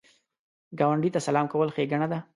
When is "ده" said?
2.11-2.19